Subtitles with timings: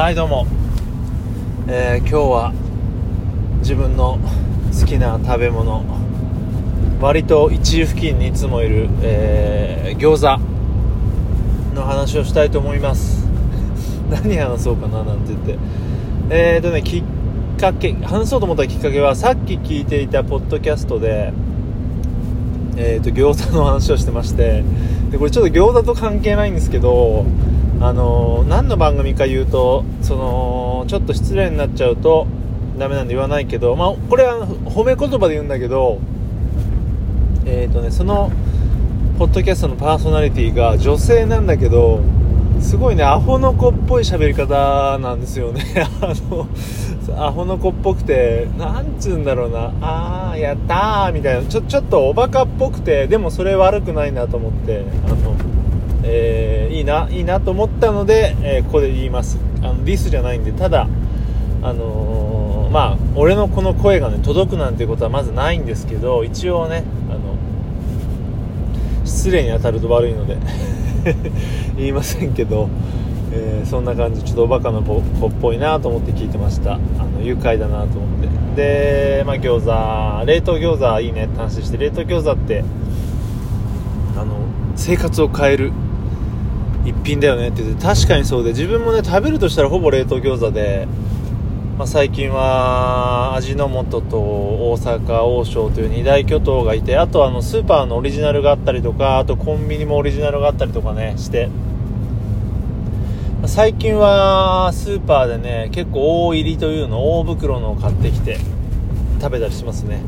[0.00, 0.46] はいどうも、
[1.68, 2.52] えー、今日は
[3.58, 4.18] 自分の
[4.72, 5.84] 好きな食べ物
[7.02, 13.28] 割と一位付近にいつもいる、えー、餃子の話をしたいと思います。
[14.08, 15.58] 何話そうかななんて言って。
[16.30, 17.04] えーとねき
[17.58, 21.34] っかけ話そうと思ったきっかけはさっき聞いていたポッドキャストで
[22.78, 24.64] えーと餃子の話をしてまして。
[25.10, 27.26] でこれちょっと餃子と関係ないんですけど
[27.80, 32.26] あの何の番組か言うとそのちょっと失礼になっちゃうと
[32.78, 35.98] ダメなんで言わないけど、まあ、これは褒め言葉で言うんだけど
[37.46, 38.30] えっ、ー、とねその
[39.18, 42.02] ポッドキャストのパーソナリティが女性なんだけど
[42.60, 45.64] すごいねアホの子っぽい喋り方なんですよね。
[46.02, 46.46] あの
[47.16, 49.72] アホの子っぽくてなんつうんだろうな。
[49.80, 51.42] あーやったーみたいな。
[51.48, 55.16] ちょちょっとおバカっぽくてでもそれ悪くないなと思ってあの、
[56.90, 59.38] ないいなと思ったので、えー、ここで言います。
[59.62, 60.88] あのディスじゃないんでただ
[61.62, 67.36] あのー、まあ俺のこの声がね届くなんてことはまずないんですけど一応ねあの
[69.04, 70.38] 失礼に当たると悪いので
[71.76, 72.68] 言いませんけど、
[73.32, 75.02] えー、そんな感じちょっとおバカな子っ
[75.40, 76.74] ぽいなと思って聞いてました。
[76.74, 78.28] あの愉快だなと思って。
[78.56, 82.64] でまあ餃子冷凍餃子いいねって話して冷凍餃子って
[84.16, 84.34] あの
[84.76, 85.72] 生活を変える
[86.84, 87.62] 一品だよねって。
[87.62, 88.50] 言って確かにそうで。
[88.50, 90.86] 自分もね食べるとしたらほぼ冷凍餃子で、
[91.78, 101.48] まあ、最近は味の素と大阪王将という二大巨頭がいてあとあのスーパーのオリジナルがあったりとかあとコンビニもオリジナルがあったりとかねして。
[103.46, 108.36] 最近はスーパーでね結構大入りというの大袋のを買ってきて
[109.18, 110.02] 食べたりしますね。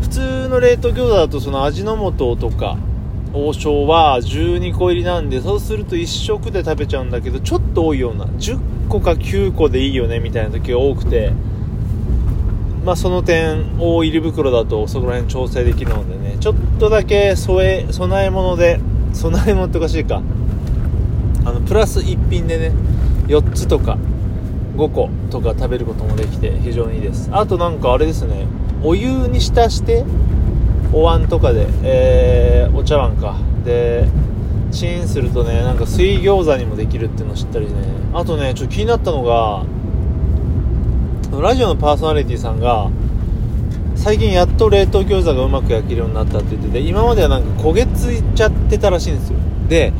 [0.00, 2.78] 普通の冷凍餃子だとその味の素とか
[3.32, 11.32] 王将は12個入りなんでそうすると1食で食べちゃうんだけどちょっと多いような10個か9個でいいよねみたいな時が多くて。
[12.84, 18.80] まあその点大入り袋だとそこら辺調整できるのでねちょっとだけ添え備え物で
[19.12, 20.22] 備え物っておかしいか。
[21.44, 22.72] あのプラス1品でね
[23.26, 23.98] 4つとか
[24.76, 27.28] 5個とか食べることもできて非常にいいです。
[27.32, 28.46] あとなんかあれですね
[28.82, 30.04] お湯に浸して
[30.92, 33.36] お椀とかで、えー、お茶碗か。
[33.64, 34.08] で
[34.72, 37.72] チンするとねなんか水餃子にもできるっていうの知ったりね。
[38.14, 39.64] あとねちょっと気になったのが
[41.40, 42.90] ラジオのパーソナリティさんが
[43.96, 49.38] 最近やっと冷凍餃子がうまく焼けるようになったって言ってて今まではなんか焦げついちゃってたらしいんですよ。
[49.68, 49.92] で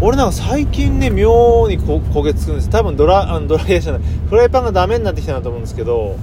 [0.00, 2.68] 俺なんか最近ね妙に焦げつくんです。
[2.70, 4.02] 多分ドラあのドライヤーじゃない。
[4.28, 6.16] フライパンがダメになってきたなと思うんですけど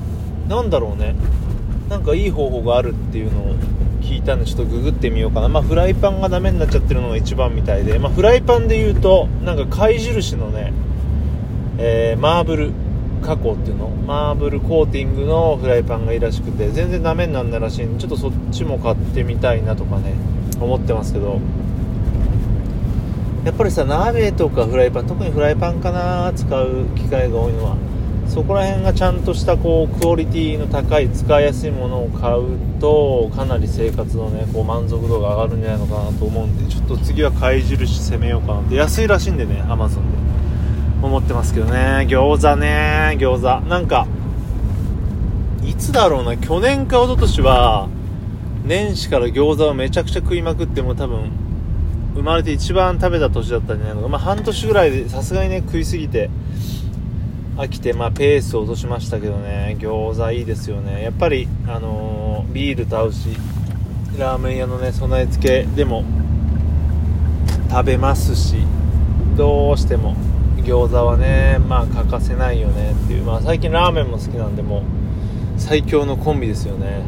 [0.47, 1.15] なんだろうね。
[1.91, 3.55] なんかいい方法があるっていうのを
[4.01, 10.71] 聞いたんでちょっとググってみようかな、まあ、フライパンがダメになっちゃってるのが一番みたいで、まあ、フライパンで言うとなんか貝印のね、
[11.77, 12.71] えー、マーブル
[13.21, 13.89] 加工っていうの？
[13.89, 20.13] マーブルコーティングのフライパンがいいらしくて全然ダメにならないらしいんでちょっとそっちも買ってみたいなとかね
[20.61, 21.41] 思ってますけど。
[23.43, 27.75] やっぱりさ鍋とかフライパン特にフライパンかな使う機会が多いのは。
[28.31, 38.61] そこら辺がちゃんとしたこうクオリティの高い使いやすいものを買うとかなり生活のねこう満足度が上がるんじゃないのかなと思うんでちょっと次は貝印攻めようかな。
[38.61, 40.17] って安いらしいんでねアマゾンで。
[41.03, 42.07] 思ってますけどね。
[42.07, 43.67] 餃子ね餃子。
[43.67, 44.07] なんか
[45.65, 46.37] いつだろうな。
[46.37, 47.89] 去年か一昨年は
[48.63, 51.31] 年始から餃子をめちゃくちゃ食いまくっても多分
[52.15, 54.07] 生まれて一番食べた年だったんじゃないのか。
[54.07, 56.29] まあ半年ぐらいでさすがにね食いすぎて
[57.61, 59.77] 飽きて、まあ、ペースを落としましたけどね。
[59.79, 61.03] 餃子いいですよね。
[61.03, 63.37] やっぱり、あのー、ビールと合うし
[64.17, 66.03] ラーメン屋のね備え付けでも
[67.69, 68.55] 食べますし
[69.37, 70.15] どうしても
[70.57, 72.93] 餃子はねまあ欠かせないよね。
[72.93, 74.81] っていうまあ最近ラーメンも好きなんでも
[75.57, 77.03] 最強のコンビですよね。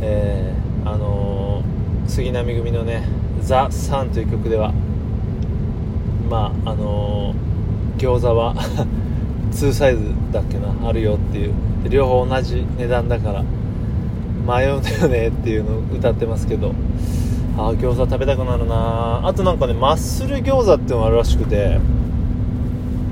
[0.00, 3.08] えー、あのー、杉並組のね
[3.40, 4.72] 「ザ・サンという曲では
[6.28, 8.56] まああのー、餃子は
[9.50, 10.02] 2サイズ
[10.32, 11.52] だっけなあるよっていう。
[11.82, 13.44] で両方同じ値段だから。
[14.46, 16.72] 迷うんだよねっていうのを歌ってますけど。
[17.58, 21.78] ああ餃子食べたくなるなあとなんかねマッスル餃子っていうのがあるらしくて。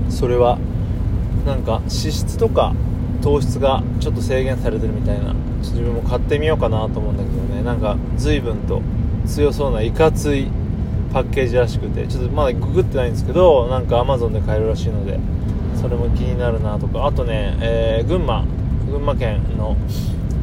[0.09, 0.59] それは
[1.45, 2.75] なんか脂質とか
[3.21, 5.35] 糖質がちょっと制限されてるみたいな。
[5.61, 7.63] 自分も買ってみようかなと思うんだけどね。
[7.63, 8.81] なんか随分と
[9.27, 10.47] 強そうないかつい
[11.13, 12.07] パッケージらしくて。
[12.07, 15.19] ちょっとまだググってないんですけどなんか Amazon で買えるらしいので。
[15.81, 17.07] それも気になるなとか。
[17.07, 18.45] あとね、えー、群馬。
[18.91, 19.77] 群馬県の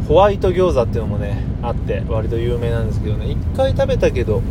[0.07, 3.25] ホワイト餃子っていうのもねあって割と有名なんですけどね。
[3.27, 4.41] 1回食べたけど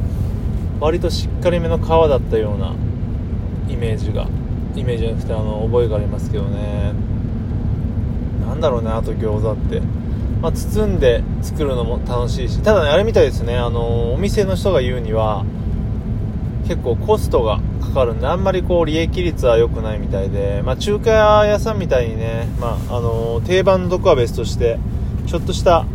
[0.81, 2.75] 割としっかりめの皮だったような
[3.69, 4.27] イメージが
[4.75, 6.95] イメージじゃなくてあの覚えがありますけどね。
[8.47, 9.81] なんだろうねあと餃子って。
[10.41, 12.61] まあ、包んで作るのも楽しいし。
[12.63, 13.57] ただねあれみたいですね。
[13.57, 15.45] あのお店の人が言うには
[16.67, 17.61] 結構コストが
[17.93, 21.11] かかるんであんまりこう利益率は良くないみたいで、まあ、中華
[21.47, 24.79] 屋さんみたいにね、まあ、あの定番のとこは別として
[25.27, 25.87] ちょっとした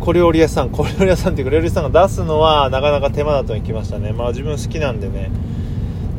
[0.00, 4.12] 小料理屋さん小料理屋さんっていうか料理屋さんが出すのはなかなか手間だとにきましたね。
[4.12, 5.30] まあ自分好きなんでね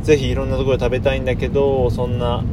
[0.04, 2.44] ぜひいろんなところで食べたいんだけどそんな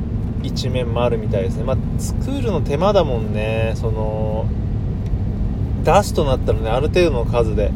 [0.43, 1.65] 一面もあるみたいですね。
[1.65, 3.73] まあ作るの手間だもんね。
[3.76, 4.47] その
[5.85, 7.71] 出すとなったらねある程度の数で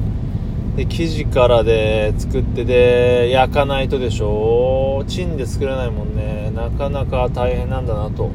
[0.77, 5.05] で生地からで作ってで焼かないとでしょ？
[5.07, 6.51] チンで作れないもんね。
[6.55, 8.31] なかなか大変なんだなと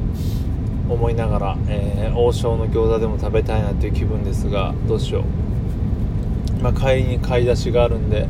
[0.88, 6.62] 思いながら、えー、王将の餃子でも食べたいなっていう気分ですがどうしよう。
[6.62, 8.26] まあ帰りに買い出しがあるんで、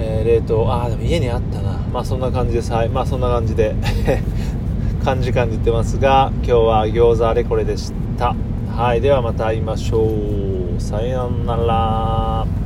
[0.00, 0.72] えー、冷凍。
[0.72, 1.78] ああでも家にあったな。
[1.92, 3.74] まあそんな感じですはいまあそんな感じで
[5.04, 8.34] 感じ感じてますが今日は餃子あれこれでした。
[8.76, 10.80] はいではまた会いましょう。
[10.80, 12.65] さようなら。